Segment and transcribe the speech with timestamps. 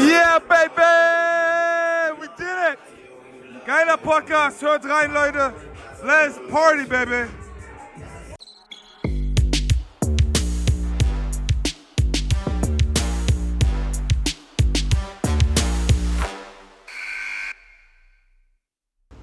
[0.00, 0.82] Yeah, baby!
[2.20, 2.78] We did it!
[3.64, 5.54] Geiler Podcast, hört rein, Leute.
[6.04, 7.28] Let's party, baby!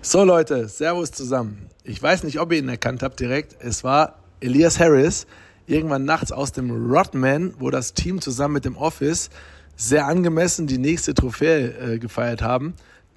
[0.02, 1.70] So Leute, Servus zusammen.
[1.84, 3.62] Ich weiß nicht, ob ihr ihn erkannt habt direkt.
[3.62, 5.28] Es war Elias Harris,
[5.68, 9.30] irgendwann nachts aus dem Rodman, wo das Team zusammen mit dem Office
[9.76, 12.74] sehr angemessen die nächste Trophäe äh, gefeiert haben.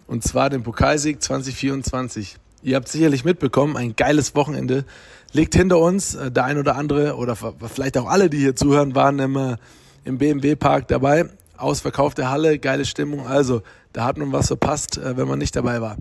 [0.06, 2.36] Und zwar den Pokalsieg 2024.
[2.62, 4.84] Ihr habt sicherlich mitbekommen, ein geiles Wochenende
[5.32, 6.14] liegt hinter uns.
[6.14, 9.58] Äh, der ein oder andere oder vielleicht auch alle, die hier zuhören, waren immer
[10.04, 11.26] im BMW Park dabei.
[11.56, 13.26] Ausverkaufte Halle, geile Stimmung.
[13.26, 15.96] Also, da hat man was verpasst, äh, wenn man nicht dabei war.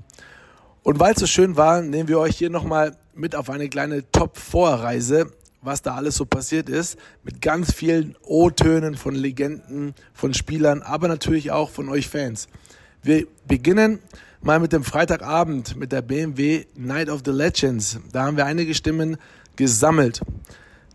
[0.84, 4.10] Und weil es so schön war, nehmen wir euch hier nochmal mit auf eine kleine
[4.12, 5.32] Top-4-Reise,
[5.62, 11.08] was da alles so passiert ist, mit ganz vielen O-Tönen von Legenden, von Spielern, aber
[11.08, 12.48] natürlich auch von euch Fans.
[13.02, 14.00] Wir beginnen
[14.42, 18.00] mal mit dem Freitagabend mit der BMW Night of the Legends.
[18.12, 19.18] Da haben wir einige Stimmen
[19.56, 20.22] gesammelt.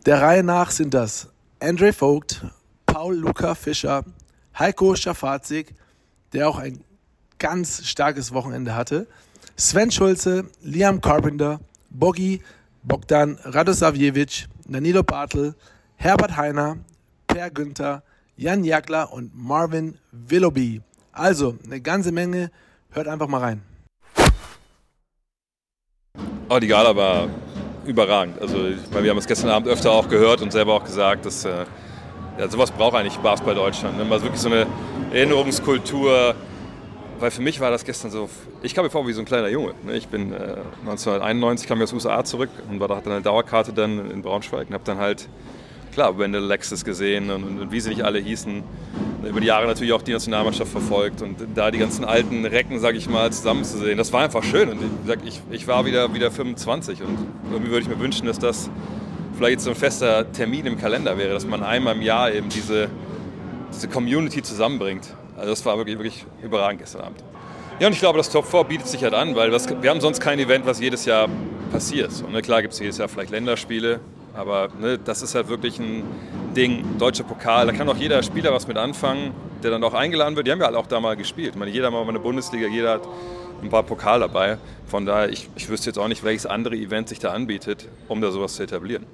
[0.07, 1.29] Der Reihe nach sind das
[1.61, 2.45] Andre Vogt,
[2.87, 4.05] Paul Luca Fischer,
[4.59, 5.75] Heiko Schafazik,
[6.33, 6.83] der auch ein
[7.39, 9.07] ganz starkes Wochenende hatte,
[9.57, 11.61] Sven Schulze, Liam Carpenter,
[11.93, 12.41] Bogi,
[12.83, 15.55] Bogdan Radosavjevic, Danilo Bartel,
[15.97, 16.79] Herbert Heiner,
[17.27, 18.03] Per Günther,
[18.37, 20.81] Jan Jagler und Marvin Willoughby.
[21.13, 22.51] Also eine ganze Menge.
[22.91, 23.63] Hört einfach mal rein.
[26.49, 27.29] Oh, die Gala war
[27.87, 28.41] überragend.
[28.41, 28.57] Also
[28.91, 31.65] wir haben es gestern Abend öfter auch gehört und selber auch gesagt, dass äh,
[32.39, 33.97] ja, sowas braucht eigentlich Basketball Deutschland.
[33.97, 34.05] Ne?
[34.05, 34.67] Mal wirklich so eine
[35.13, 36.35] Erinnerungskultur,
[37.23, 38.29] weil für mich war das gestern so,
[38.63, 39.75] ich kam mir vor wie so ein kleiner Junge.
[39.85, 39.97] Ne?
[39.97, 44.11] Ich bin äh, 1991, kam ich aus USA zurück und war, hatte eine Dauerkarte dann
[44.11, 45.29] in Braunschweig und habe dann halt,
[45.93, 48.65] klar, Wendell Lexus gesehen und, und, wie sie nicht alle hießen.
[49.25, 52.97] Über die Jahre natürlich auch die Nationalmannschaft verfolgt und da die ganzen alten Recken, sag
[52.97, 54.71] ich mal, zusammenzusehen, das war einfach schön.
[54.71, 57.19] Und ich, ich, ich war wieder, wieder 25 und
[57.53, 58.69] irgendwie würde ich mir wünschen, dass das
[59.37, 62.49] vielleicht jetzt so ein fester Termin im Kalender wäre, dass man einmal im Jahr eben
[62.49, 62.91] diese,
[63.73, 65.15] diese Community zusammenbringt.
[65.37, 67.23] Also das war wirklich, wirklich überragend gestern Abend.
[67.81, 70.01] Ja, und ich glaube, das Top 4 bietet sich halt an, weil das, wir haben
[70.01, 71.29] sonst kein Event, was jedes Jahr
[71.73, 72.11] passiert.
[72.25, 74.01] Und ne, klar gibt es jedes Jahr vielleicht Länderspiele,
[74.35, 76.05] aber ne, das ist halt wirklich ein
[76.55, 77.67] Ding, deutscher Pokal.
[77.67, 79.33] Da kann auch jeder Spieler was mit anfangen,
[79.63, 80.47] der dann auch eingeladen wird.
[80.47, 81.51] Die haben ja alle auch da mal gespielt.
[81.55, 83.03] Ich meine, jeder mal eine Bundesliga, jeder hat
[83.63, 84.59] ein paar Pokal dabei.
[84.87, 88.21] Von daher, ich, ich wüsste jetzt auch nicht, welches andere Event sich da anbietet, um
[88.21, 89.07] da sowas zu etablieren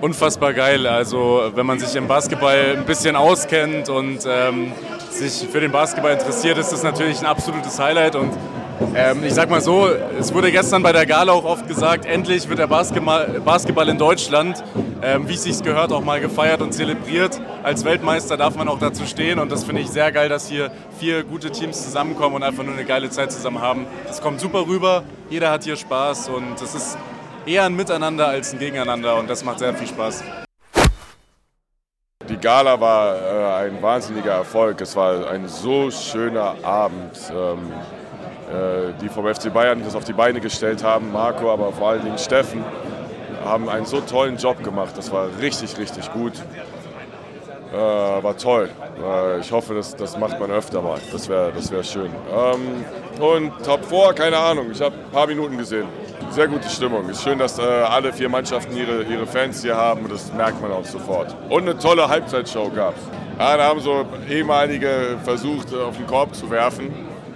[0.00, 0.86] unfassbar geil.
[0.86, 4.72] Also wenn man sich im Basketball ein bisschen auskennt und ähm,
[5.10, 8.16] sich für den Basketball interessiert, ist das natürlich ein absolutes Highlight.
[8.16, 8.30] Und
[8.94, 9.88] ähm, ich sag mal so,
[10.18, 14.64] es wurde gestern bei der Gala auch oft gesagt, endlich wird der Basketball, in Deutschland,
[15.02, 17.40] ähm, wie es sich gehört, auch mal gefeiert und zelebriert.
[17.62, 20.70] Als Weltmeister darf man auch dazu stehen und das finde ich sehr geil, dass hier
[20.98, 23.86] vier gute Teams zusammenkommen und einfach nur eine geile Zeit zusammen haben.
[24.08, 26.98] Es kommt super rüber, jeder hat hier Spaß und es ist
[27.46, 30.22] eher ein Miteinander als ein Gegeneinander und das macht sehr viel Spaß.
[32.28, 34.80] Die Gala war äh, ein wahnsinniger Erfolg.
[34.80, 37.18] Es war ein so schöner Abend.
[37.32, 37.72] Ähm,
[38.50, 42.02] äh, die vom FC Bayern das auf die Beine gestellt haben, Marco, aber vor allen
[42.02, 42.64] Dingen Steffen,
[43.44, 44.96] haben einen so tollen Job gemacht.
[44.96, 46.32] Das war richtig, richtig gut.
[47.72, 48.68] Äh, war toll.
[49.00, 50.98] Äh, ich hoffe, das, das macht man öfter mal.
[51.12, 52.10] Das wäre das wär schön.
[52.32, 52.84] Ähm,
[53.20, 54.72] und Top 4, keine Ahnung.
[54.72, 55.86] Ich habe ein paar Minuten gesehen
[56.32, 57.08] sehr gute Stimmung.
[57.08, 60.60] Es ist schön, dass äh, alle vier Mannschaften ihre, ihre Fans hier haben das merkt
[60.62, 61.34] man auch sofort.
[61.48, 63.02] Und eine tolle Halbzeitshow gab es.
[63.38, 66.92] Ja, da haben so ehemalige versucht, äh, auf den Korb zu werfen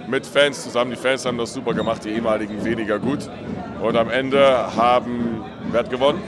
[0.07, 0.91] mit Fans zusammen.
[0.91, 3.29] Die Fans haben das super gemacht, die ehemaligen weniger gut.
[3.81, 6.21] Und am Ende haben, wer hat gewonnen?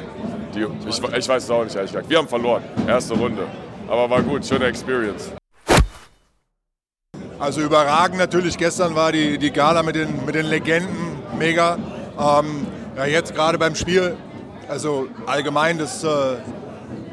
[0.53, 2.09] Die, ich, ich weiß es auch nicht, ehrlich gesagt.
[2.09, 3.43] Wir haben verloren, erste Runde.
[3.87, 5.31] Aber war gut, schöne Experience.
[7.39, 8.57] Also überragend natürlich.
[8.57, 11.77] Gestern war die, die Gala mit den, mit den Legenden mega.
[12.19, 14.17] Ähm, ja, jetzt gerade beim Spiel,
[14.67, 16.07] also allgemein das, äh,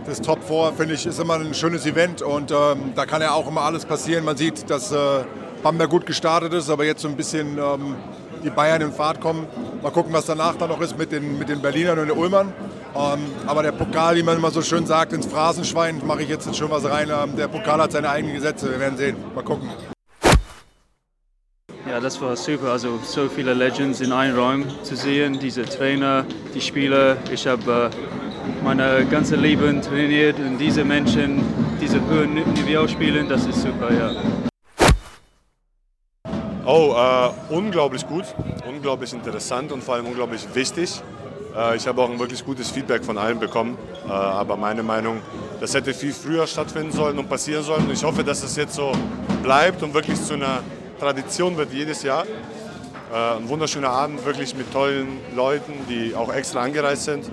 [0.06, 3.32] das Top 4 finde ich ist immer ein schönes Event und ähm, da kann ja
[3.32, 4.24] auch immer alles passieren.
[4.24, 5.24] Man sieht, dass äh,
[5.62, 7.96] Bamberg gut gestartet ist, aber jetzt so ein bisschen ähm,
[8.42, 9.46] die Bayern in Fahrt kommen.
[9.82, 12.52] Mal gucken, was danach dann noch ist mit den, mit den Berlinern und den Ulmern.
[12.94, 16.54] Ähm, aber der Pokal, wie man immer so schön sagt, ins Phrasenschwein mache ich jetzt
[16.54, 17.10] schon was rein.
[17.10, 19.16] Ähm, der Pokal hat seine eigenen Gesetze, wir werden sehen.
[19.34, 19.68] Mal gucken.
[21.94, 22.72] Ja, das war super.
[22.72, 27.16] Also so viele Legends in einem Raum zu sehen, diese Trainer, die Spieler.
[27.32, 31.40] Ich habe äh, meine ganze Leben trainiert und diese Menschen,
[31.80, 34.10] diese hohen Niveau spielen, das ist super, ja.
[36.66, 38.24] Oh, äh, unglaublich gut,
[38.66, 41.00] unglaublich interessant und vor allem unglaublich wichtig.
[41.56, 43.78] Äh, ich habe auch ein wirklich gutes Feedback von allen bekommen.
[44.04, 45.20] Äh, aber meine Meinung,
[45.60, 47.88] das hätte viel früher stattfinden sollen und passieren sollen.
[47.92, 48.90] Ich hoffe, dass es jetzt so
[49.44, 50.58] bleibt und wirklich zu einer
[50.98, 52.24] Tradition wird jedes Jahr.
[53.12, 57.30] Äh, ein wunderschöner Abend, wirklich mit tollen Leuten, die auch extra angereist sind.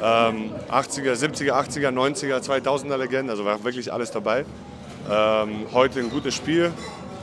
[0.00, 4.46] 80er, 70er, 80er, 90er, 2000er Legenden, also war wirklich alles dabei.
[5.10, 6.72] Ähm, heute ein gutes Spiel.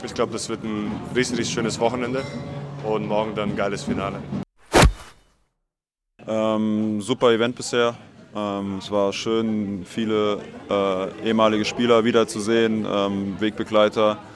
[0.04, 2.22] Ich glaube, das wird ein richtig, richtig schönes Wochenende
[2.84, 4.18] und morgen dann ein geiles Finale.
[6.26, 7.96] Ähm, super Event bisher.
[8.36, 10.38] Ähm, es war schön, viele
[10.70, 14.27] äh, ehemalige Spieler wiederzusehen, ähm, Wegbegleiter, ähm,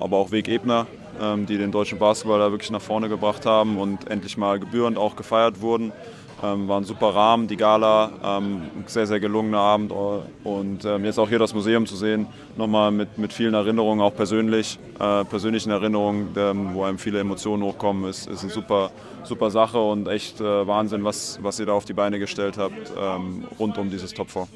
[0.00, 0.86] aber auch Wegebner,
[1.20, 4.98] ähm, die den deutschen Basketball da wirklich nach vorne gebracht haben und endlich mal gebührend
[4.98, 5.92] auch gefeiert wurden.
[6.40, 9.92] Ähm, war ein super Rahmen, die Gala, ähm, sehr, sehr gelungener Abend
[10.44, 14.14] und ähm, jetzt auch hier das Museum zu sehen, nochmal mit, mit vielen Erinnerungen, auch
[14.14, 18.92] persönlich, äh, persönlichen Erinnerungen, ähm, wo einem viele Emotionen hochkommen, ist, ist eine super,
[19.24, 22.92] super Sache und echt äh, Wahnsinn, was, was ihr da auf die Beine gestellt habt,
[22.96, 24.46] ähm, rund um dieses Top 4.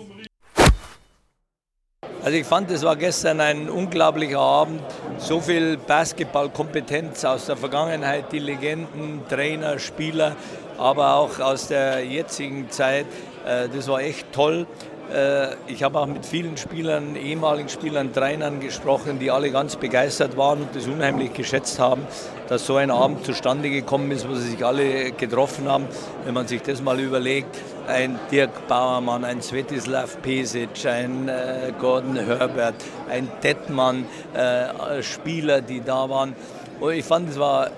[2.25, 4.81] Also ich fand, es war gestern ein unglaublicher Abend.
[5.19, 10.37] So viel Basketballkompetenz aus der Vergangenheit, die Legenden, Trainer, Spieler,
[10.79, 13.07] aber auch aus der jetzigen Zeit.
[13.45, 14.69] Äh, das war echt toll.
[15.13, 20.37] Äh, ich habe auch mit vielen Spielern, ehemaligen Spielern, Trainern gesprochen, die alle ganz begeistert
[20.37, 22.07] waren und das unheimlich geschätzt haben,
[22.49, 25.89] dass so ein Abend zustande gekommen ist, wo sie sich alle getroffen haben.
[26.25, 32.17] Wenn man sich das mal überlegt, ein Dirk Bauermann, ein Svetislav Pesic, ein äh, Gordon
[32.17, 32.77] Herbert,
[33.09, 36.35] ein Detmann, äh, Spieler, die da waren.
[36.81, 37.71] Und ich fand, es war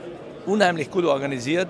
[0.47, 1.69] unheimlich gut organisiert.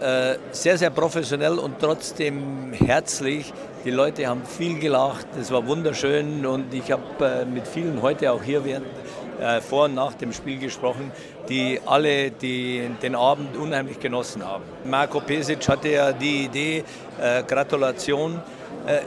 [0.00, 3.52] Äh, sehr, sehr professionell und trotzdem herzlich.
[3.84, 8.30] Die Leute haben viel gelacht, es war wunderschön und ich habe äh, mit vielen heute
[8.30, 8.86] auch hier während,
[9.40, 11.10] äh, vor und nach dem Spiel gesprochen,
[11.48, 14.64] die alle die, den Abend unheimlich genossen haben.
[14.84, 16.84] Marco Pesic hatte ja die Idee,
[17.46, 18.40] Gratulation.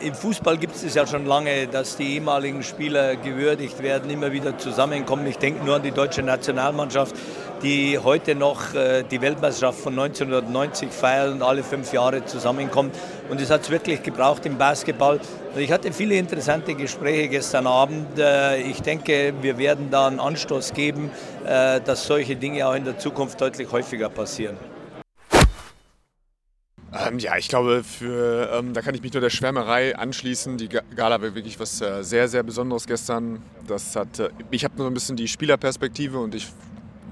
[0.02, 4.56] Im Fußball gibt es ja schon lange, dass die ehemaligen Spieler gewürdigt werden, immer wieder
[4.60, 5.26] zusammenkommen.
[5.26, 7.16] Ich denke nur an die deutsche Nationalmannschaft,
[7.64, 12.96] die heute noch äh, die Weltmeisterschaft von 1990 feiern und alle fünf Jahre zusammenkommt.
[13.30, 15.20] Und das hat es wirklich gebraucht im Basketball.
[15.56, 18.20] Ich hatte viele interessante Gespräche gestern Abend.
[18.20, 21.10] Äh, ich denke, wir werden da einen Anstoß geben,
[21.46, 24.58] äh, dass solche Dinge auch in der Zukunft deutlich häufiger passieren.
[26.94, 30.58] Ähm, ja, ich glaube, für, ähm, da kann ich mich nur der Schwärmerei anschließen.
[30.58, 33.42] Die Gala war wirklich was äh, sehr, sehr Besonderes gestern.
[33.66, 36.48] Das hat, äh, ich habe nur ein bisschen die Spielerperspektive und ich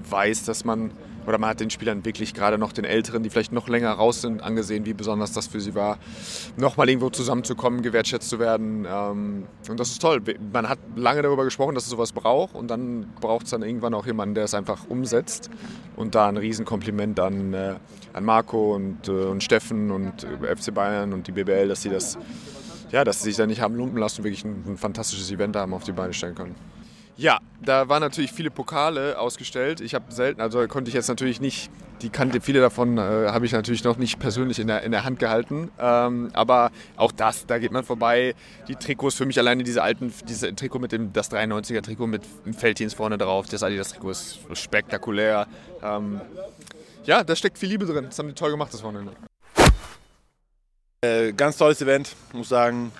[0.08, 0.90] weiß, dass man,
[1.26, 4.20] oder man hat den Spielern wirklich gerade noch den Älteren, die vielleicht noch länger raus
[4.20, 5.98] sind, angesehen, wie besonders das für sie war,
[6.56, 8.86] nochmal irgendwo zusammenzukommen, gewertschätzt zu werden.
[8.88, 10.22] Ähm, und das ist toll.
[10.52, 13.94] Man hat lange darüber gesprochen, dass es sowas braucht und dann braucht es dann irgendwann
[13.94, 15.50] auch jemanden, der es einfach umsetzt.
[15.96, 17.74] Und da ein Riesenkompliment an, äh,
[18.12, 21.90] an Marco und, äh, und Steffen und äh, FC Bayern und die BBL, dass sie
[21.90, 22.18] das
[22.92, 25.56] ja, dass sie sich da nicht haben lumpen lassen und wirklich ein, ein fantastisches Event
[25.56, 26.56] haben auf die Beine stellen können.
[27.20, 29.82] Ja, da waren natürlich viele Pokale ausgestellt.
[29.82, 31.70] Ich habe selten, also konnte ich jetzt natürlich nicht,
[32.00, 35.04] die kannte, viele davon äh, habe ich natürlich noch nicht persönlich in der, in der
[35.04, 35.70] Hand gehalten.
[35.78, 38.34] Ähm, aber auch das, da geht man vorbei.
[38.68, 42.22] Die Trikots für mich alleine, diese alten, diese Trikot mit dem, das 93er Trikot mit
[42.56, 45.46] Felddienst vorne drauf, das Adidas Trikot ist spektakulär.
[45.82, 46.22] Ähm,
[47.04, 48.06] ja, da steckt viel Liebe drin.
[48.06, 49.12] Das haben die toll gemacht, das Wochenende.
[51.02, 52.92] Äh, ganz tolles Event, muss sagen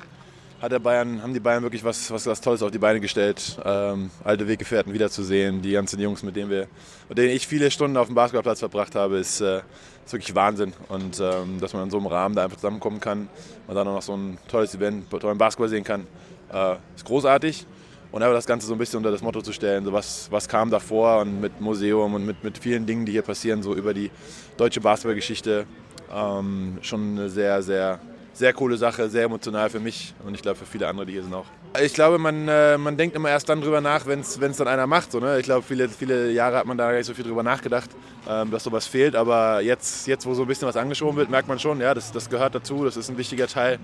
[0.61, 3.59] hat der Bayern, haben die Bayern wirklich was, was, was Tolles auf die Beine gestellt.
[3.65, 6.69] Ähm, alte Weggefährten wiederzusehen, die ganzen Jungs, mit denen, wir,
[7.09, 9.63] mit denen ich viele Stunden auf dem Basketballplatz verbracht habe, ist, äh,
[10.05, 10.75] ist wirklich Wahnsinn.
[10.89, 13.29] Und ähm, dass man in so einem Rahmen da einfach zusammenkommen kann
[13.67, 16.07] und dann auch noch so ein tolles Event, tollen Basketball sehen kann,
[16.53, 17.67] äh, ist großartig.
[18.13, 20.49] Und einfach das Ganze so ein bisschen unter das Motto zu stellen, so was, was
[20.49, 23.95] kam davor und mit Museum und mit, mit vielen Dingen, die hier passieren, so über
[23.95, 24.11] die
[24.57, 25.65] deutsche Basketballgeschichte,
[26.13, 28.01] ähm, schon eine sehr, sehr
[28.33, 31.23] sehr coole Sache, sehr emotional für mich und ich glaube für viele andere, die hier
[31.23, 31.47] sind auch.
[31.81, 34.87] Ich glaube, man, äh, man denkt immer erst dann drüber nach, wenn es dann einer
[34.89, 35.13] macht.
[35.13, 35.39] So, ne?
[35.39, 37.91] Ich glaube, viele, viele Jahre hat man da gar nicht so viel drüber nachgedacht,
[38.29, 39.15] ähm, dass sowas fehlt.
[39.15, 42.11] Aber jetzt, jetzt, wo so ein bisschen was angeschoben wird, merkt man schon, ja, das,
[42.11, 43.79] das gehört dazu, das ist ein wichtiger Teil.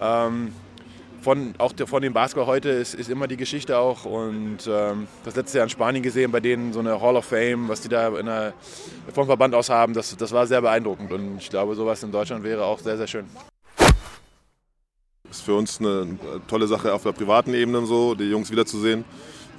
[0.00, 0.52] Ähm,
[1.20, 4.04] von, auch von dem Basketball heute ist, ist immer die Geschichte auch.
[4.04, 7.68] Und ähm, das letzte Jahr in Spanien gesehen, bei denen so eine Hall of Fame,
[7.68, 8.54] was die da in der,
[9.12, 11.12] vom Verband aus haben, das, das war sehr beeindruckend.
[11.12, 13.26] Und ich glaube, sowas in Deutschland wäre auch sehr, sehr schön.
[15.36, 19.04] Ist für uns eine tolle Sache auf der privaten Ebene so, die Jungs wiederzusehen.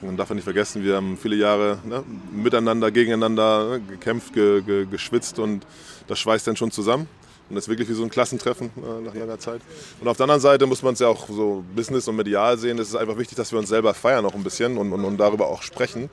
[0.01, 4.87] Man darf nicht vergessen, wir haben viele Jahre ne, miteinander, gegeneinander ne, gekämpft, ge, ge,
[4.89, 5.67] geschwitzt und
[6.07, 7.07] das schweißt dann schon zusammen.
[7.47, 9.61] Und das ist wirklich wie so ein Klassentreffen äh, nach langer Zeit.
[10.01, 12.79] Und auf der anderen Seite muss man es ja auch so business- und medial sehen.
[12.79, 15.17] Es ist einfach wichtig, dass wir uns selber feiern auch ein bisschen und, und, und
[15.17, 16.09] darüber auch sprechen.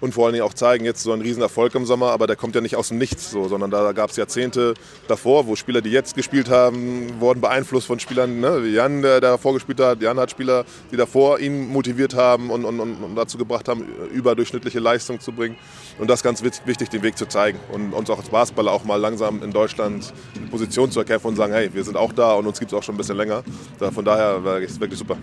[0.00, 2.54] Und vor allen Dingen auch zeigen, jetzt so ein Riesenerfolg im Sommer, aber der kommt
[2.54, 4.74] ja nicht aus dem Nichts, so, sondern da gab es Jahrzehnte
[5.08, 9.54] davor, wo Spieler, die jetzt gespielt haben, wurden beeinflusst von Spielern, ne, Jan, der davor
[9.54, 10.02] gespielt hat.
[10.02, 14.80] Jan hat Spieler, die davor ihn motiviert haben und, und, und dazu gebracht haben, überdurchschnittliche
[14.80, 15.56] Leistung zu bringen.
[15.98, 18.84] Und das ist ganz wichtig, den Weg zu zeigen und uns auch als Basketballer auch
[18.84, 22.34] mal langsam in Deutschland eine Position zu erkämpfen und sagen, hey, wir sind auch da
[22.34, 23.42] und uns gibt es auch schon ein bisschen länger.
[23.78, 25.16] Von daher ist es wirklich super.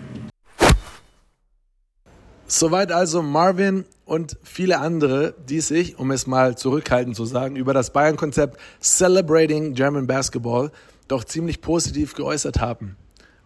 [2.56, 7.74] Soweit also Marvin und viele andere, die sich, um es mal zurückhaltend zu sagen, über
[7.74, 10.70] das Bayern-Konzept Celebrating German Basketball
[11.08, 12.96] doch ziemlich positiv geäußert haben.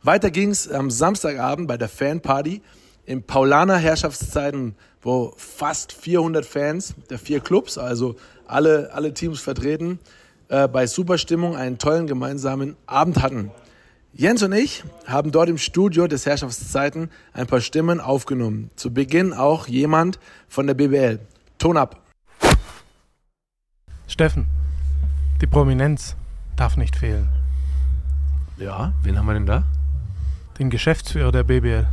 [0.04, 2.62] Weiter ging es am Samstagabend bei der Fanparty
[3.06, 10.00] im Paulaner Herrschaftszeiten, wo fast 400 Fans der vier Clubs, also alle, alle Teams vertreten,
[10.50, 13.52] äh, bei Superstimmung einen tollen gemeinsamen Abend hatten.
[14.20, 18.72] Jens und ich haben dort im Studio des Herrschaftszeiten ein paar Stimmen aufgenommen.
[18.76, 21.20] Zu Beginn auch jemand von der BBL.
[21.60, 22.02] Ton ab.
[24.08, 24.48] Steffen,
[25.40, 26.16] die Prominenz
[26.56, 27.30] darf nicht fehlen.
[28.58, 29.66] Ja, wen haben wir denn da?
[30.58, 31.86] Den Geschäftsführer der BBL.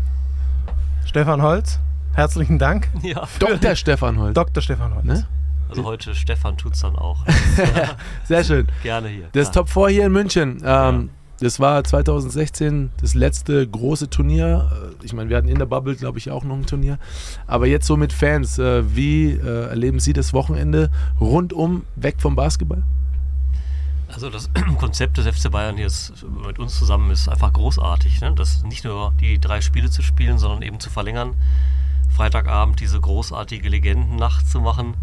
[1.04, 1.78] Stefan Holz,
[2.14, 2.88] herzlichen Dank.
[3.02, 3.28] Ja.
[3.38, 3.76] Dr.
[3.76, 4.32] Stefan Holz.
[4.32, 4.62] Dr.
[4.62, 5.04] Stefan Holz.
[5.04, 5.26] Ne?
[5.68, 7.18] Also heute Stefan tut's dann auch.
[8.24, 8.66] Sehr schön.
[8.82, 9.28] Gerne hier.
[9.32, 9.66] Das klar.
[9.66, 10.62] Top 4 hier in München.
[10.64, 11.10] Ähm,
[11.40, 14.70] das war 2016 das letzte große Turnier.
[14.72, 16.98] Äh, Ich meine, wir hatten in der Bubble, glaube ich, auch noch ein Turnier.
[17.46, 22.36] Aber jetzt so mit Fans, äh, wie äh, erleben Sie das Wochenende rundum weg vom
[22.36, 22.84] Basketball?
[24.08, 24.48] Also das
[24.78, 26.12] Konzept des FC Bayern hier ist,
[26.46, 28.20] mit uns zusammen ist einfach großartig.
[28.20, 28.32] Ne?
[28.34, 31.34] Das nicht nur die drei Spiele zu spielen, sondern eben zu verlängern.
[32.10, 34.94] Freitagabend diese großartige Legendennacht zu machen.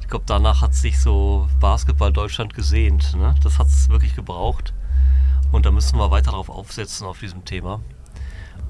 [0.00, 3.16] Ich glaube, danach hat sich so Basketball Deutschland gesehnt.
[3.16, 3.34] Ne?
[3.42, 4.72] Das hat es wirklich gebraucht.
[5.54, 7.80] Und da müssen wir weiter darauf aufsetzen, auf diesem Thema.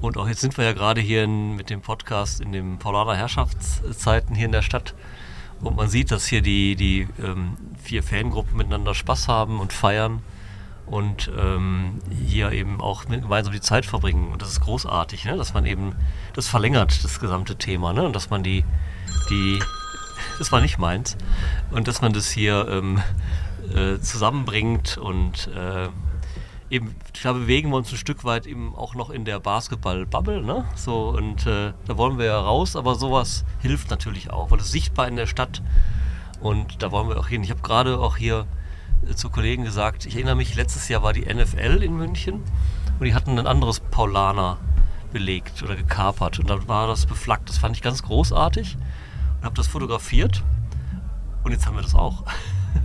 [0.01, 3.15] Und auch jetzt sind wir ja gerade hier in, mit dem Podcast in den Paulaner
[3.15, 4.93] Herrschaftszeiten hier in der Stadt.
[5.61, 10.21] Und man sieht, dass hier die, die ähm, vier Fangruppen miteinander Spaß haben und feiern
[10.85, 14.31] und ähm, hier eben auch gemeinsam die Zeit verbringen.
[14.31, 15.37] Und das ist großartig, ne?
[15.37, 15.95] dass man eben
[16.33, 17.93] das verlängert, das gesamte Thema.
[17.93, 18.03] Ne?
[18.03, 18.63] Und dass man die,
[19.31, 19.57] die,
[20.37, 21.17] das war nicht meins,
[21.71, 23.01] und dass man das hier ähm,
[23.73, 25.89] äh, zusammenbringt und äh,
[26.75, 30.65] eben, da bewegen wir uns ein Stück weit eben auch noch in der Basketball-Bubble, ne?
[30.75, 34.71] So, und äh, da wollen wir ja raus, aber sowas hilft natürlich auch, weil es
[34.71, 35.61] sichtbar in der Stadt
[36.41, 37.43] und da wollen wir auch hin.
[37.43, 38.45] Ich habe gerade auch hier
[39.09, 42.43] äh, zu Kollegen gesagt, ich erinnere mich, letztes Jahr war die NFL in München
[42.99, 44.57] und die hatten ein anderes Paulaner
[45.13, 47.47] belegt oder gekapert und da war das beflaggt.
[47.47, 48.77] Das fand ich ganz großartig
[49.37, 50.43] und habe das fotografiert
[51.43, 52.25] und jetzt haben wir das auch.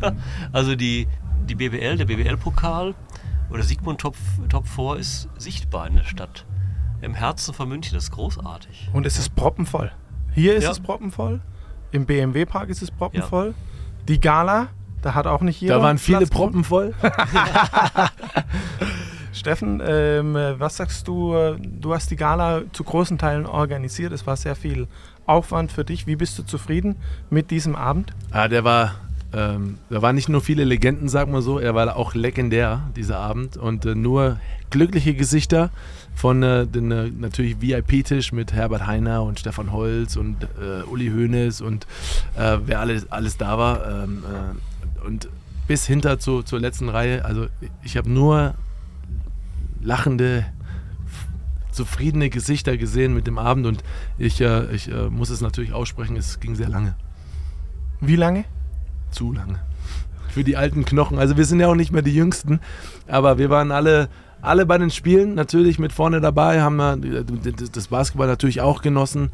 [0.52, 1.08] also die,
[1.48, 2.94] die BBL, der BBL-Pokal
[3.50, 4.16] oder Sigmund Top,
[4.48, 6.44] Top 4 ist sichtbar in der Stadt.
[7.02, 8.90] Im Herzen von München, das ist großartig.
[8.92, 9.90] Und es ist proppenvoll.
[10.34, 10.70] Hier ist Ja.
[10.70, 11.40] es proppenvoll.
[11.92, 13.54] Im BMW-Park ist es proppenvoll.
[14.08, 14.68] Die Gala,
[15.02, 15.76] da hat auch nicht jeder.
[15.78, 16.94] Da waren viele Platz Proppen voll.
[19.32, 21.34] Steffen, ähm, was sagst du?
[21.34, 24.12] äh, Du hast die Gala zu großen Teilen organisiert.
[24.12, 24.88] Es war sehr viel
[25.26, 26.06] Aufwand für dich.
[26.06, 26.96] Wie bist du zufrieden
[27.30, 28.12] mit diesem Abend?
[28.32, 28.96] Ah, der war,
[29.32, 33.18] ähm, da waren nicht nur viele Legenden, sagen wir so, er war auch legendär, dieser
[33.18, 33.56] Abend.
[33.56, 34.38] Und äh, nur
[34.70, 35.70] glückliche Gesichter
[36.14, 41.08] von äh, den äh, natürlich VIP-Tisch mit Herbert Heiner und Stefan Holz und äh, Uli
[41.08, 41.86] Hoeneß und
[42.36, 44.04] äh, wer alles, alles da war.
[44.04, 45.28] Ähm, äh, und
[45.68, 47.24] bis hinter zu, zur letzten Reihe.
[47.24, 47.46] Also
[47.84, 48.54] ich habe nur
[49.80, 50.44] lachende,
[51.70, 53.84] zufriedene Gesichter gesehen mit dem Abend und
[54.18, 56.96] ich, ich muss es natürlich aussprechen, es ging sehr lange.
[58.00, 58.44] Wie lange?
[59.10, 59.58] Zu lange.
[60.28, 61.18] Für die alten Knochen.
[61.18, 62.60] Also wir sind ja auch nicht mehr die Jüngsten,
[63.08, 64.08] aber wir waren alle,
[64.42, 67.24] alle bei den Spielen natürlich mit vorne dabei, haben äh,
[67.72, 69.30] das Basketball natürlich auch genossen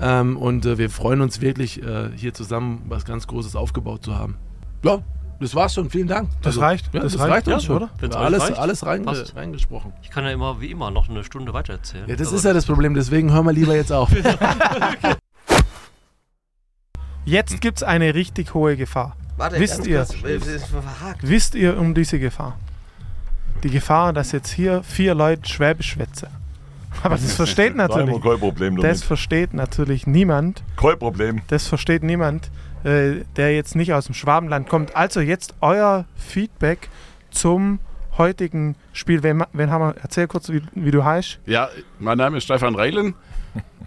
[0.00, 4.16] ähm, und äh, wir freuen uns wirklich, äh, hier zusammen was ganz Großes aufgebaut zu
[4.16, 4.36] haben.
[4.84, 5.00] Ja,
[5.40, 5.90] das war's schon.
[5.90, 6.30] Vielen Dank.
[6.42, 6.92] Das Also, reicht.
[6.94, 7.76] Ja, Das das, reicht, reicht, uns ja, schon.
[7.76, 7.90] oder?
[8.00, 9.36] Wenn's alles reicht, alles passt.
[9.36, 9.92] reingesprochen.
[10.02, 12.04] Ich kann ja immer, wie immer, noch eine Stunde weiter erzählen.
[12.08, 14.10] Ja, das ist ja das Problem, deswegen hören wir lieber jetzt auf.
[17.28, 19.14] Jetzt gibt es eine richtig hohe Gefahr.
[19.36, 20.06] Warte, wisst ihr?
[21.20, 22.58] Wisst ihr um diese Gefahr?
[23.62, 26.28] Die Gefahr, dass jetzt hier vier Leute Schwäbisch schwätzen.
[27.02, 28.22] Aber das versteht natürlich.
[28.22, 28.90] kein Problem damit.
[28.90, 30.62] Das versteht natürlich niemand.
[30.78, 31.42] Kein Problem.
[31.48, 32.50] Das versteht niemand,
[32.84, 34.96] äh, der jetzt nicht aus dem Schwabenland kommt.
[34.96, 36.88] Also jetzt euer Feedback
[37.30, 37.78] zum
[38.16, 39.22] heutigen Spiel.
[39.22, 39.94] Wen, wen haben wir?
[40.00, 41.40] Erzähl kurz, wie, wie du heißt.
[41.44, 41.68] Ja,
[41.98, 43.14] mein Name ist Stefan Reilen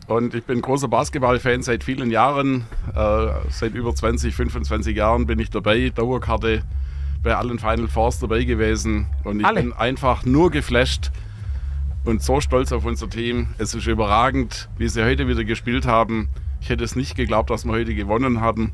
[0.07, 2.65] und ich bin großer Basketballfan seit vielen Jahren.
[2.95, 6.63] Äh, seit über 20, 25 Jahren bin ich dabei, Dauerkarte
[7.23, 9.07] bei allen Final Fours dabei gewesen.
[9.23, 9.61] Und ich Alle?
[9.61, 11.11] bin einfach nur geflasht
[12.03, 13.47] und so stolz auf unser Team.
[13.57, 16.29] Es ist überragend, wie sie heute wieder gespielt haben.
[16.61, 18.73] Ich hätte es nicht geglaubt, dass wir heute gewonnen hatten.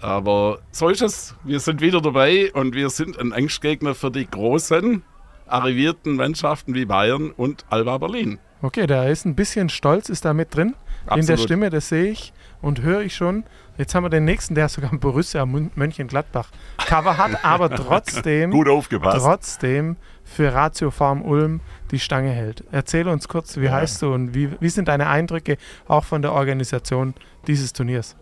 [0.00, 1.34] Aber so ist es.
[1.44, 5.02] Wir sind wieder dabei und wir sind ein Angstgegner für die großen,
[5.46, 8.38] arrivierten Mannschaften wie Bayern und Alba Berlin.
[8.64, 10.68] Okay, da ist ein bisschen Stolz, ist da mit drin.
[10.68, 10.74] In
[11.08, 11.40] der Absolut.
[11.40, 13.44] Stimme, das sehe ich und höre ich schon.
[13.76, 18.68] Jetzt haben wir den nächsten, der sogar ein Borussia Mönchengladbach Cover hat, aber trotzdem, Gut
[18.70, 19.18] aufgepasst.
[19.18, 22.64] trotzdem für Ratio Farm Ulm die Stange hält.
[22.72, 23.72] Erzähl uns kurz, wie Ja.
[23.72, 27.12] heißt du und wie, wie sind deine Eindrücke auch von der Organisation
[27.46, 28.16] dieses Turniers?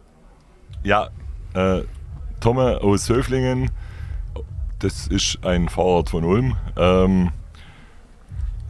[0.83, 1.11] Ja,
[1.55, 1.83] äh,
[2.41, 3.71] Tomme aus Höflingen,
[4.81, 6.57] das ist ein Vorort von Ulm.
[6.77, 7.31] Ähm,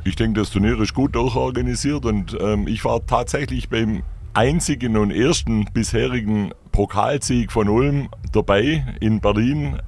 [0.04, 4.02] ich denke, das Turnier ist gut durchorganisiert und ähm, ich war tatsächlich beim
[4.35, 9.78] einzigen und ersten bisherigen Pokalsieg von Ulm dabei in Berlin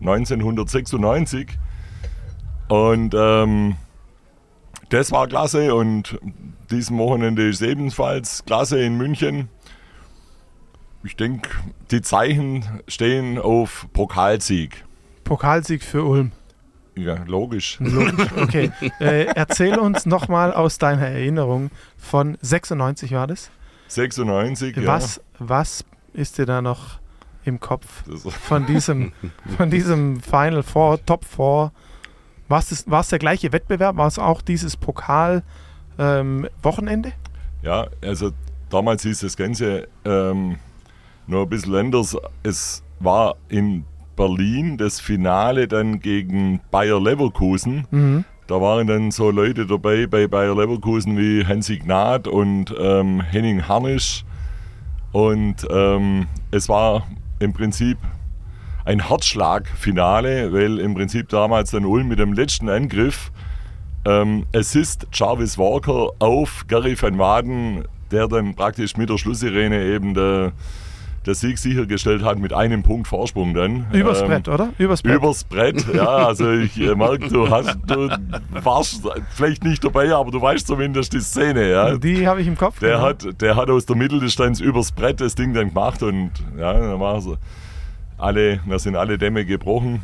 [0.00, 1.58] 1996.
[2.68, 3.76] Und ähm,
[4.90, 6.18] das war klasse und
[6.70, 9.48] diesem Wochenende ist ebenfalls klasse in München.
[11.02, 11.48] Ich denke,
[11.90, 14.84] die Zeichen stehen auf Pokalsieg.
[15.24, 16.32] Pokalsieg für Ulm.
[17.00, 17.78] Ja, logisch.
[17.80, 18.70] Logisch, okay.
[19.00, 23.50] äh, erzähl uns nochmal aus deiner Erinnerung von 96 war das?
[23.88, 24.86] 96, ja.
[24.86, 27.00] Was, was ist dir da noch
[27.44, 28.04] im Kopf
[28.42, 29.12] von diesem,
[29.56, 31.72] von diesem Final Four, Top Four?
[32.48, 33.96] War es war es der gleiche Wettbewerb?
[33.96, 37.12] War es auch dieses Pokal-Wochenende?
[37.62, 38.32] Ja, also
[38.70, 40.56] damals hieß das Ganze ähm,
[41.26, 42.16] nur ein bisschen anders.
[42.42, 43.84] Es war in
[44.20, 47.86] Berlin das Finale dann gegen Bayer Leverkusen.
[47.90, 48.24] Mhm.
[48.48, 53.66] Da waren dann so Leute dabei bei Bayer Leverkusen wie Hansi Gnad und ähm, Henning
[53.66, 54.26] Harnisch.
[55.12, 57.06] Und ähm, es war
[57.38, 57.96] im Prinzip
[58.84, 63.32] ein Herzschlagfinale, weil im Prinzip damals dann Ulm mit dem letzten Angriff
[64.04, 70.12] ähm, Assist Jarvis Walker auf Gary van Waden, der dann praktisch mit der Schlusssirene eben
[70.12, 70.52] der,
[71.26, 73.86] der Sieg sichergestellt hat mit einem Punkt Vorsprung dann.
[73.92, 74.70] Übers Ähm, Brett, oder?
[74.78, 75.16] Übers Brett.
[75.16, 76.06] Übers Brett, ja.
[76.06, 78.08] Also ich äh, merke, du, hast, du
[78.62, 81.96] warst vielleicht nicht dabei, aber du weißt zumindest die Szene, ja.
[81.96, 82.78] Die habe ich im Kopf.
[82.80, 83.02] Der genau.
[83.02, 86.98] hat, der hat aus der Mitteldistanz übers Brett das Ding dann gemacht und ja, dann
[87.00, 87.36] war so
[88.16, 90.02] alle, da sind alle Dämme gebrochen.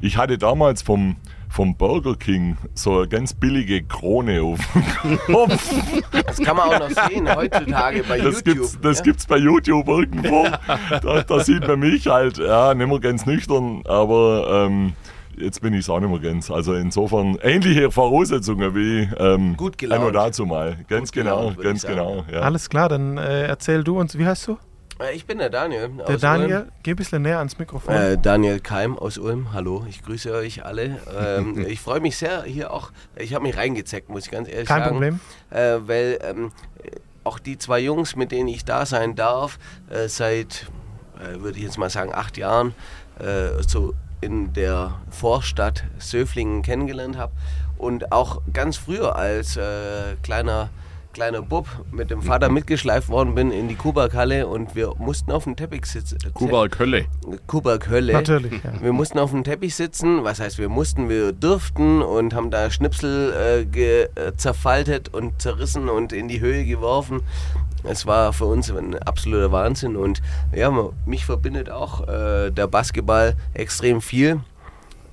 [0.00, 1.16] Ich hatte damals vom,
[1.54, 4.58] vom Burger King so eine ganz billige Krone auf
[5.04, 5.72] dem Kopf.
[6.26, 8.44] Das kann man auch noch sehen heutzutage bei Das YouTube.
[8.44, 9.04] gibt's, das ja?
[9.04, 10.46] gibt's bei YouTube irgendwo.
[11.00, 14.94] Da, da sieht man mich halt, ja, nicht mehr ganz nüchtern, aber ähm,
[15.36, 16.50] jetzt bin ich es auch nicht mehr ganz.
[16.50, 20.12] Also insofern ähnliche Voraussetzungen wie ähm, Gut gelaunt.
[20.12, 20.78] dazu mal.
[20.88, 22.24] Ganz genau, gelaunt, ganz genau.
[22.32, 22.40] Ja.
[22.40, 24.58] Alles klar, dann äh, erzähl du uns, wie heißt du?
[25.04, 25.90] Äh, Ich bin der Daniel.
[26.08, 26.68] Der Daniel, Ulm.
[26.82, 27.94] geh ein bisschen näher ans Mikrofon.
[27.94, 30.98] Äh, Daniel Keim aus Ulm, hallo, ich grüße euch alle.
[31.18, 34.68] Ähm, ich freue mich sehr hier auch, ich habe mich reingezeckt, muss ich ganz ehrlich
[34.68, 34.92] Kein sagen.
[34.92, 35.20] Problem.
[35.50, 36.52] Äh, weil ähm,
[37.24, 39.58] auch die zwei Jungs, mit denen ich da sein darf,
[39.90, 40.66] äh, seit,
[41.18, 42.74] äh, würde ich jetzt mal sagen, acht Jahren,
[43.18, 47.32] äh, so in der Vorstadt Söflingen kennengelernt habe
[47.76, 49.58] und auch ganz früher als
[50.22, 50.70] kleiner
[51.14, 55.44] kleiner Bub mit dem Vater mitgeschleift worden bin in die Kubakhalle und wir mussten auf
[55.44, 56.18] dem Teppich sitzen.
[57.46, 58.12] Kuberg Hölle.
[58.12, 58.82] Natürlich, ja.
[58.82, 60.24] Wir mussten auf dem Teppich sitzen.
[60.24, 65.88] Was heißt, wir mussten, wir durften und haben da Schnipsel äh, äh, zerfaltet und zerrissen
[65.88, 67.22] und in die Höhe geworfen.
[67.84, 70.20] Es war für uns ein absoluter Wahnsinn und
[70.54, 70.72] ja,
[71.06, 74.40] mich verbindet auch äh, der Basketball extrem viel.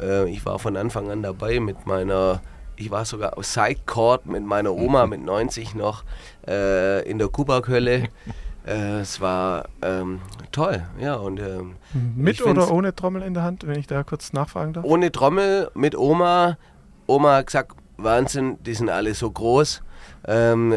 [0.02, 2.42] Äh, ich war von Anfang an dabei mit meiner,
[2.82, 6.04] ich war sogar auf Sidecourt mit meiner Oma mit 90 noch
[6.48, 8.10] äh, in der Kubakhölle.
[8.64, 11.16] Äh, es war ähm, toll, ja.
[11.16, 11.78] Und, ähm,
[12.16, 14.86] Mit ich find's- oder ohne Trommel in der Hand, wenn ich da kurz nachfragen darf?
[14.86, 16.60] ohne Trommel mit Oma.
[17.08, 19.82] Oma hat gesagt, Wahnsinn, die sind alle so groß.
[20.28, 20.76] Ähm,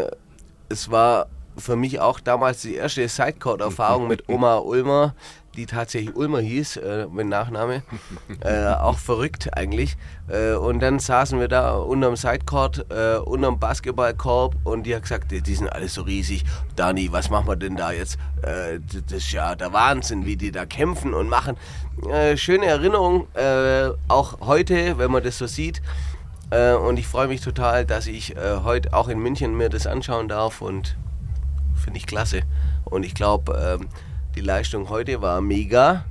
[0.71, 1.27] es war
[1.59, 5.15] für mich auch damals die erste Sidecourt-Erfahrung mit Oma Ulmer,
[5.55, 7.83] die tatsächlich Ulmer hieß, äh, mit Nachname.
[8.41, 9.97] Äh, auch verrückt eigentlich.
[10.29, 15.31] Äh, und dann saßen wir da unterm Sidecourt, äh, unterm Basketballkorb und die hat gesagt,
[15.31, 16.45] die, sind alle so riesig.
[16.77, 18.19] Dani, was machen wir denn da jetzt?
[18.43, 21.57] Äh, das ist ja der Wahnsinn, wie die da kämpfen und machen.
[22.11, 25.81] Äh, schöne Erinnerung, äh, auch heute, wenn man das so sieht.
[26.51, 30.61] Und ich freue mich total, dass ich heute auch in München mir das anschauen darf
[30.61, 30.97] und
[31.75, 32.43] finde ich klasse.
[32.85, 33.89] Und ich glaube, ähm,
[34.35, 36.05] die Leistung heute war mega.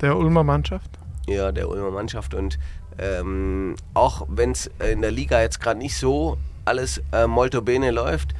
[0.00, 0.98] Der Ulmer Mannschaft?
[1.26, 2.34] Ja, der Ulmer Mannschaft.
[2.34, 2.58] Und
[2.98, 7.90] ähm, auch wenn es in der Liga jetzt gerade nicht so alles äh, molto bene
[7.90, 8.34] läuft,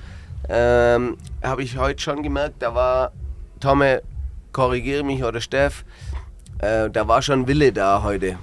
[0.48, 3.12] ähm, habe ich heute schon gemerkt, da war,
[3.60, 4.02] Tomme,
[4.52, 5.84] korrigiere mich oder Steff,
[6.58, 8.38] äh, da war schon Wille da heute,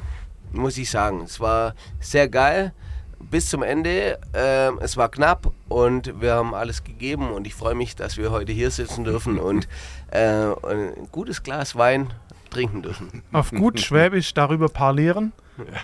[0.51, 1.21] muss ich sagen.
[1.23, 2.73] Es war sehr geil.
[3.19, 4.19] Bis zum Ende.
[4.33, 8.31] Ähm, es war knapp und wir haben alles gegeben und ich freue mich, dass wir
[8.31, 9.67] heute hier sitzen dürfen und
[10.11, 12.13] äh, ein gutes Glas Wein
[12.49, 13.23] trinken dürfen.
[13.31, 15.33] Auf gut Schwäbisch darüber parlieren.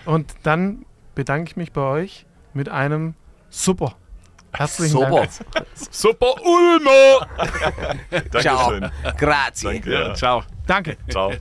[0.05, 3.13] Und dann bedanke ich mich bei euch mit einem
[3.49, 3.95] Super.
[4.53, 5.27] Herzlichen Super.
[5.27, 5.67] Dank.
[5.91, 7.27] Super Ulmer!
[8.39, 8.71] Ciao.
[9.17, 9.65] Grazie.
[9.65, 9.91] Danke.
[9.91, 10.43] Ja, ciao.
[10.65, 10.97] Danke.
[11.09, 11.33] Ciao.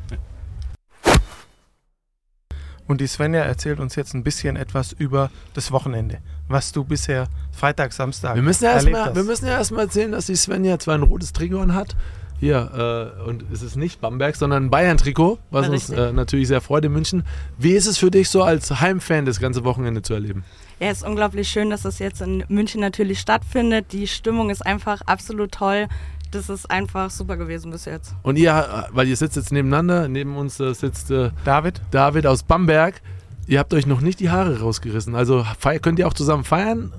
[2.86, 6.18] Und die Svenja erzählt uns jetzt ein bisschen etwas über das Wochenende,
[6.48, 9.16] was du bisher Freitag, Samstag Wir müssen ja erlebt erstmal hast.
[9.16, 11.96] wir müssen ja erstmal erzählen, dass die Svenja zwar ein rotes Trikot an hat.
[12.40, 15.98] Hier, äh, und es ist nicht Bamberg, sondern ein Bayern-Trikot, was uns Richtig.
[15.98, 17.24] äh, natürlich sehr freut in München.
[17.56, 20.44] Wie ist es für dich so als Heimfan das ganze Wochenende zu erleben?
[20.80, 23.92] Ja, es ist unglaublich schön, dass es jetzt in München natürlich stattfindet.
[23.92, 25.86] Die Stimmung ist einfach absolut toll.
[26.34, 28.12] Das ist einfach super gewesen bis jetzt.
[28.24, 31.80] Und ihr, weil ihr sitzt jetzt nebeneinander, neben uns äh, sitzt äh, David.
[31.92, 33.00] David aus Bamberg.
[33.46, 35.14] Ihr habt euch noch nicht die Haare rausgerissen.
[35.14, 36.92] Also feier, könnt ihr auch zusammen feiern?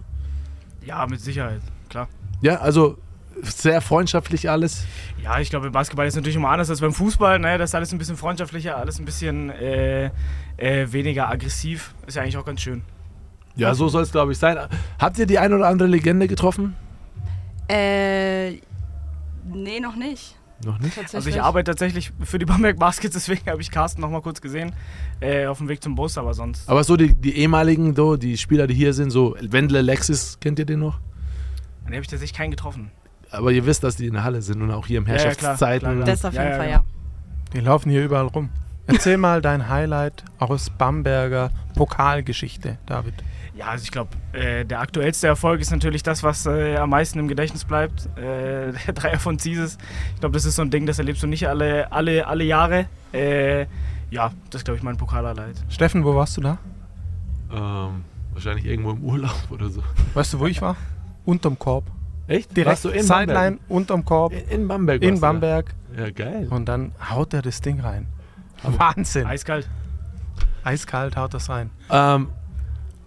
[0.86, 2.08] Ja, mit Sicherheit, klar.
[2.42, 2.98] Ja, also
[3.42, 4.86] sehr freundschaftlich alles.
[5.22, 7.38] Ja, ich glaube, im Basketball ist natürlich immer anders als beim Fußball.
[7.40, 7.58] Ne?
[7.58, 10.12] Das ist alles ein bisschen freundschaftlicher, alles ein bisschen äh,
[10.56, 11.94] äh, weniger aggressiv.
[12.08, 12.84] Ist ja eigentlich auch ganz schön.
[13.58, 14.58] Ja, so soll es, glaube ich, sein.
[14.98, 16.76] Habt ihr die ein oder andere Legende getroffen?
[17.68, 18.60] Äh,
[19.66, 20.36] nee, noch nicht.
[20.64, 20.98] Noch nicht?
[21.14, 24.40] Also ich arbeite tatsächlich für die Bamberg Baskets, deswegen habe ich Carsten noch mal kurz
[24.40, 24.72] gesehen
[25.20, 26.70] äh, auf dem Weg zum Bus, aber sonst.
[26.70, 30.60] Aber so die, die ehemaligen, so, die Spieler, die hier sind, so Wendler, Alexis, kennt
[30.60, 31.00] ihr den noch?
[31.84, 32.92] Den habe ich tatsächlich keinen getroffen.
[33.32, 35.18] Aber ihr wisst, dass die in der Halle sind und auch hier im Ja, ja,
[35.18, 35.80] klar, Herrschaftszeiten.
[35.90, 36.06] klar, klar.
[36.06, 36.84] Das auf Ja, jeden ja, Fall, ja.
[37.54, 38.50] Die laufen hier überall rum.
[38.88, 43.16] Erzähl mal dein Highlight aus Bamberger Pokalgeschichte, David.
[43.56, 47.20] Ja, also ich glaube, äh, der aktuellste Erfolg ist natürlich das, was äh, am meisten
[47.20, 48.08] im Gedächtnis bleibt.
[48.18, 49.78] Äh, der Dreier von Zieses.
[50.14, 52.88] Ich glaube, das ist so ein Ding, das erlebst du nicht alle, alle, alle Jahre.
[53.14, 53.66] Äh,
[54.12, 55.56] ja, das ist, glaube ich, mein Pokalhighlight.
[55.70, 56.58] Steffen, wo warst du da?
[57.52, 59.82] Ähm, wahrscheinlich irgendwo im Urlaub oder so.
[60.14, 60.76] Weißt du, wo ich war?
[61.24, 61.86] Unterm Korb.
[62.28, 62.56] Echt?
[62.58, 63.60] Direkt Warst du in Sideline, Bamberg?
[63.70, 64.34] unterm Korb.
[64.50, 65.20] In Bamberg In?
[65.22, 65.74] Bamberg.
[65.98, 66.48] Ja, geil.
[66.50, 68.08] Und dann haut er das Ding rein.
[68.64, 69.28] Wahnsinn.
[69.28, 69.70] Eiskalt.
[70.64, 71.70] Eiskalt haut das rein.
[71.90, 72.30] Ähm,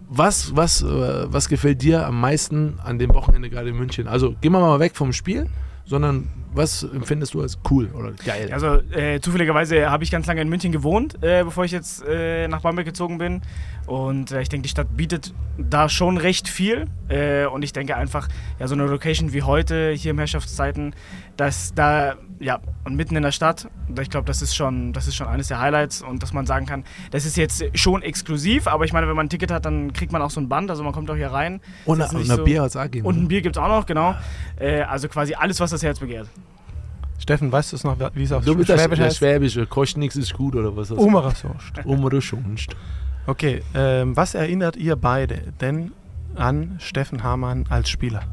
[0.09, 4.07] was, was, äh, was gefällt dir am meisten an dem Wochenende gerade in München?
[4.07, 5.47] Also gehen wir mal weg vom Spiel,
[5.89, 8.49] sondern was empfindest du als cool oder geil?
[8.51, 12.47] Also äh, zufälligerweise habe ich ganz lange in München gewohnt, äh, bevor ich jetzt äh,
[12.47, 13.41] nach Bamberg gezogen bin.
[13.85, 16.85] Und äh, ich denke, die Stadt bietet da schon recht viel.
[17.07, 18.27] Äh, und ich denke einfach,
[18.59, 20.93] ja, so eine Location wie heute, hier im Herrschaftszeiten,
[21.37, 23.67] dass da, ja, und mitten in der Stadt,
[23.99, 26.65] ich glaube, das ist schon, das ist schon eines der Highlights und dass man sagen
[26.65, 29.93] kann, das ist jetzt schon exklusiv, aber ich meine, wenn man ein Ticket hat, dann
[29.93, 31.61] kriegt man auch so ein Band, also man kommt auch hier rein.
[31.85, 33.23] Und ist ein- und ein Bier auch geben, Und ne?
[33.23, 34.15] ein Bier gibt es auch noch, genau.
[34.59, 36.27] Äh, also quasi alles, was das Herz begehrt.
[37.19, 39.17] Steffen, weißt du es noch, wie es auf Du bist der, Schwäbisch der heißt?
[39.17, 40.91] Schwäbische, kostet nichts ist gut oder was?
[40.91, 42.75] Umerer Soest.
[43.27, 45.91] Okay, ähm, was erinnert ihr beide denn
[46.35, 48.23] an Steffen Hamann als Spieler?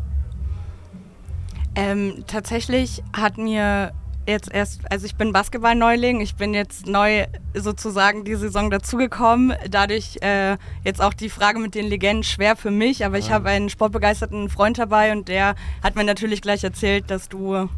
[1.75, 3.93] Ähm, tatsächlich hat mir
[4.27, 9.55] jetzt erst, also ich bin Basketball-Neuling, ich bin jetzt neu sozusagen die Saison dazugekommen.
[9.71, 13.35] Dadurch äh, jetzt auch die Frage mit den Legenden schwer für mich, aber ich Ah.
[13.35, 17.69] habe einen sportbegeisterten Freund dabei und der hat mir natürlich gleich erzählt, dass du.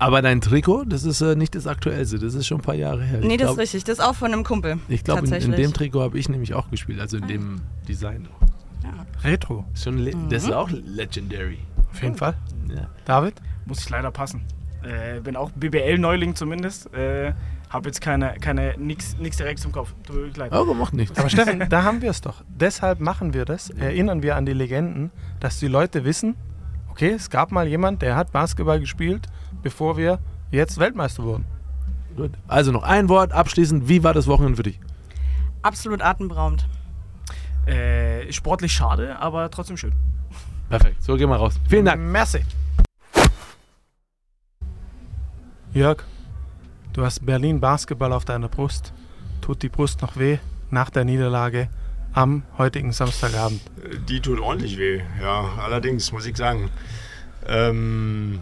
[0.00, 3.02] Aber dein Trikot, das ist äh, nicht das aktuellste, das ist schon ein paar Jahre
[3.04, 3.20] her.
[3.20, 4.78] nee, Ich das glaub- ist richtig, das ist auch von einem Kumpel.
[4.88, 8.28] Ich glaube, in, in dem Trikot habe ich nämlich auch gespielt, also in dem Design.
[9.22, 9.64] Retro.
[9.74, 10.54] Schon le Das ist Mhm.
[10.54, 11.58] auch legendary.
[11.92, 12.34] Auf jeden Fall.
[12.68, 12.88] Ja.
[13.06, 13.34] David?
[13.64, 14.42] Muss ich leider passen.
[14.84, 16.92] Äh, bin auch BBL-Neuling zumindest.
[16.94, 17.32] Äh,
[17.70, 19.92] habe jetzt keine, keine nix, nix direkt im Kopf.
[20.06, 20.52] Tut mir.
[20.52, 21.18] Aber macht nichts.
[21.18, 22.44] Aber Steffen, da haben wir es doch.
[22.48, 23.70] Deshalb machen wir das.
[23.70, 26.36] Erinnern wir an die Legenden, dass die Leute wissen,
[26.90, 29.26] okay, es gab mal jemand, der hat Basketball gespielt,
[29.62, 30.20] bevor wir
[30.50, 31.46] jetzt Weltmeister wurden.
[32.16, 32.30] Gut.
[32.46, 33.88] Also noch ein Wort abschließend.
[33.88, 34.78] Wie war das Wochenende für dich?
[35.62, 36.68] Absolut atemberaubend.
[37.66, 39.92] Äh, sportlich schade, aber trotzdem schön.
[40.68, 41.02] Perfekt.
[41.02, 41.58] So, gehen wir raus.
[41.68, 42.00] Vielen Dank.
[42.00, 42.40] Merci.
[45.74, 46.04] Jörg,
[46.92, 48.92] du hast Berlin Basketball auf deiner Brust.
[49.40, 50.38] Tut die Brust noch weh
[50.70, 51.68] nach der Niederlage
[52.12, 53.60] am heutigen Samstagabend?
[54.08, 55.50] Die tut ordentlich weh, ja.
[55.58, 56.70] Allerdings, muss ich sagen.
[57.48, 58.38] Ähm,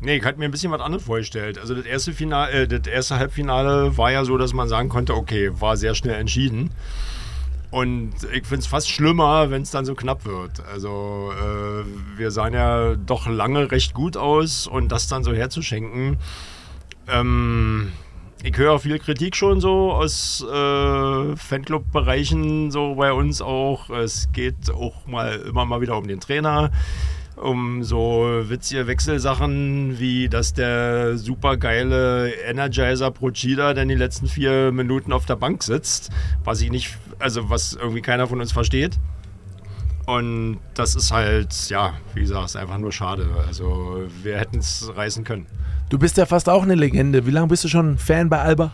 [0.00, 1.56] nee, ich hatte mir ein bisschen was anderes vorgestellt.
[1.56, 5.14] Also das erste, Finale, äh, das erste Halbfinale war ja so, dass man sagen konnte,
[5.14, 6.72] okay, war sehr schnell entschieden.
[7.70, 10.64] Und ich finde es fast schlimmer, wenn es dann so knapp wird.
[10.68, 16.18] Also äh, wir sahen ja doch lange recht gut aus und das dann so herzuschenken.
[17.08, 17.92] Ähm,
[18.42, 23.90] ich höre viel Kritik schon so aus äh, Fanclub-Bereichen, so bei uns auch.
[23.90, 26.70] Es geht auch mal immer mal wieder um den Trainer,
[27.36, 35.12] um so witzige Wechselsachen, wie dass der supergeile Energizer Procida dann die letzten vier Minuten
[35.12, 36.10] auf der Bank sitzt,
[36.44, 38.98] was ich nicht, also was irgendwie keiner von uns versteht.
[40.06, 43.26] Und das ist halt, ja, wie gesagt, einfach nur schade.
[43.48, 45.46] Also wir hätten es reißen können.
[45.88, 47.26] Du bist ja fast auch eine Legende.
[47.26, 48.72] Wie lange bist du schon Fan bei Alba?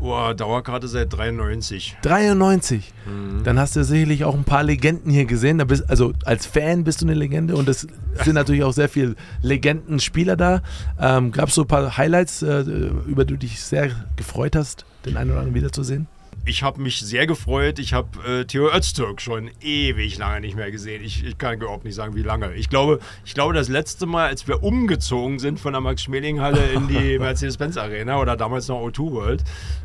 [0.00, 1.96] Oh, Dauerkarte seit 93.
[2.02, 2.92] 93.
[3.06, 3.42] Mhm.
[3.42, 5.58] Dann hast du sicherlich auch ein paar Legenden hier gesehen.
[5.58, 7.88] Da bist, also als Fan bist du eine Legende und es
[8.22, 10.62] sind natürlich auch sehr viele Legendenspieler da.
[11.00, 12.60] Ähm, Gab es so ein paar Highlights, äh,
[13.06, 16.06] über die du dich sehr gefreut hast, den einen oder anderen wiederzusehen?
[16.46, 17.78] Ich habe mich sehr gefreut.
[17.78, 21.02] Ich habe äh, Theo Öztürk schon ewig lange nicht mehr gesehen.
[21.02, 22.52] Ich, ich kann überhaupt nicht sagen, wie lange.
[22.54, 26.88] Ich glaube, ich glaube, das letzte Mal, als wir umgezogen sind von der Max-Schmeling-Halle in
[26.88, 29.44] die Mercedes-Benz-Arena oder damals noch O2 World,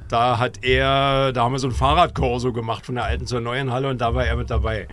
[0.10, 3.72] da hat er, da haben wir so ein Fahrradkorso gemacht von der alten zur neuen
[3.72, 4.88] Halle und da war er mit dabei.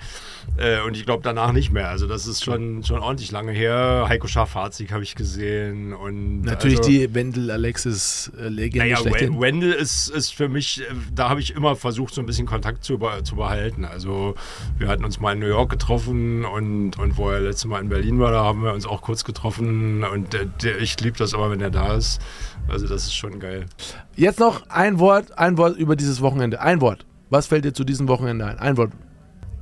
[0.58, 1.88] Äh, und ich glaube danach nicht mehr.
[1.88, 4.06] Also das ist schon, schon ordentlich lange her.
[4.08, 5.92] Heiko Schaff-Harzig habe ich gesehen.
[5.92, 9.40] Und Natürlich also, die Wendel-Alexis-Legende naja, schlechthin.
[9.40, 12.84] Wendell ist, ist für mich, äh, da habe ich immer versucht, so ein bisschen Kontakt
[12.84, 13.84] zu, zu behalten.
[13.84, 14.34] Also
[14.78, 17.88] wir hatten uns mal in New York getroffen und, und wo er letztes Mal in
[17.88, 20.04] Berlin war, da haben wir uns auch kurz getroffen.
[20.04, 22.20] Und der, der, ich liebe das aber, wenn er da ist.
[22.68, 23.66] Also das ist schon geil.
[24.14, 26.60] Jetzt noch ein Wort, ein Wort über dieses Wochenende.
[26.60, 27.06] Ein Wort.
[27.30, 28.58] Was fällt dir zu diesem Wochenende ein?
[28.58, 28.92] Ein Wort.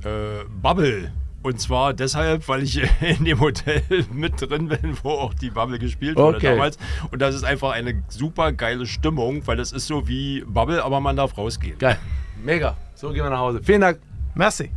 [0.03, 1.11] Äh, Bubble.
[1.45, 5.77] Und zwar deshalb, weil ich in dem Hotel mit drin bin, wo auch die Bubble
[5.77, 6.47] gespielt wurde Okay.
[6.55, 6.79] damals.
[7.11, 10.99] Und das ist einfach eine super geile Stimmung, weil das ist so wie Bubble, aber
[11.01, 11.77] man darf rausgehen.
[11.77, 11.99] Geil.
[12.43, 12.75] Mega.
[12.95, 13.61] So gehen wir nach Hause.
[13.61, 13.99] Vielen Dank.
[14.33, 14.71] Merci.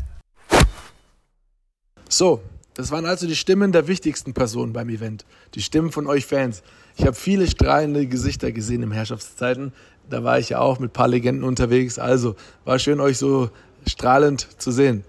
[2.07, 2.43] So,
[2.75, 5.25] das waren also die Stimmen der wichtigsten Personen beim Event.
[5.55, 6.63] Die Stimmen von euch Fans.
[6.99, 9.73] Ich habe viele strahlende Gesichter gesehen im Herrschaftszeiten.
[10.11, 11.99] Da war ich ja auch mit ein paar Legenden unterwegs.
[11.99, 13.49] Also war schön, euch so
[13.87, 15.03] strahlend zu sehen.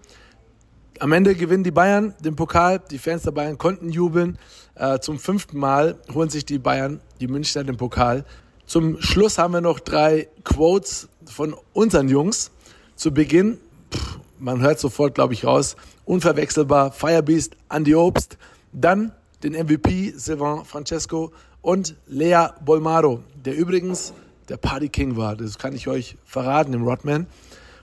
[1.02, 2.82] Am Ende gewinnen die Bayern den Pokal.
[2.92, 4.38] Die Fans der Bayern konnten jubeln.
[4.76, 8.26] Äh, zum fünften Mal holen sich die Bayern, die Münchner, den Pokal.
[8.66, 12.52] Zum Schluss haben wir noch drei Quotes von unseren Jungs.
[12.98, 13.60] Zu Beginn,
[13.94, 18.38] pff, man hört sofort, glaube ich, raus, unverwechselbar, Firebeast, Andy Obst.
[18.74, 21.32] Dann den MVP, Sylvain Francesco
[21.62, 24.12] und Lea Bolmaro, der übrigens
[24.50, 25.38] der Party King war.
[25.38, 27.28] Das kann ich euch verraten im Rodman.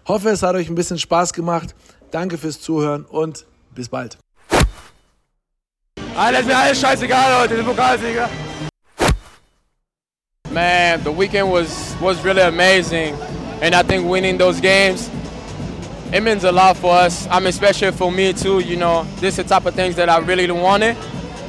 [0.07, 1.74] Hoffe, es hat euch ein bisschen Spaß gemacht.
[2.10, 4.18] Danke fürs Zuhören und bis bald.
[6.16, 8.28] Alles mir alles scheißegal heute, den Pokalsieger.
[10.50, 13.14] Man, the weekend was was really amazing,
[13.60, 15.10] and I think winning those games,
[16.12, 17.26] it means a lot for us.
[17.30, 18.60] I mean, especially for me too.
[18.60, 20.96] You know, this is the type of things that I really wanted,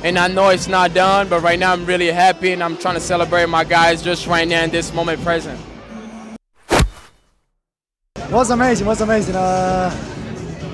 [0.04, 1.30] and I know it's not done.
[1.30, 4.48] But right now, I'm really happy, and I'm trying to celebrate my guys just right
[4.48, 5.58] now in this moment present.
[8.30, 8.86] was amazing.
[8.86, 9.36] Was amazing.
[9.36, 10.17] Uh,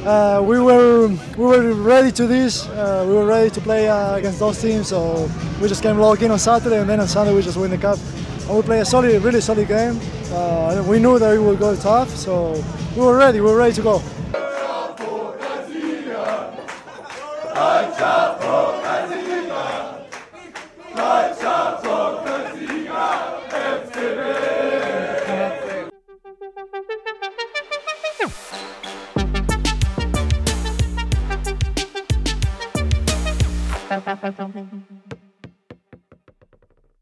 [0.05, 2.67] uh, we were we were ready to this.
[2.67, 4.87] Uh, we were ready to play uh, against those teams.
[4.89, 5.29] So
[5.61, 7.77] we just came lock in on Saturday, and then on Sunday we just win the
[7.77, 7.99] cup.
[8.47, 9.99] And we play a solid, really solid game.
[10.31, 12.61] Uh, we knew that it would go tough, so
[12.95, 13.39] we were ready.
[13.39, 14.01] We were ready to go.